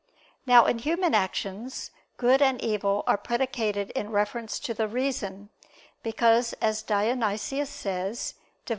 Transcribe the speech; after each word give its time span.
Now 0.47 0.65
in 0.65 0.79
human 0.79 1.13
actions, 1.13 1.91
good 2.17 2.41
and 2.41 2.59
evil 2.59 3.03
are 3.05 3.19
predicated 3.19 3.91
in 3.91 4.09
reference 4.09 4.57
to 4.61 4.73
the 4.73 4.87
reason; 4.87 5.49
because 6.01 6.53
as 6.53 6.81
Dionysius 6.81 7.69
says 7.69 8.33
(Div. 8.65 8.69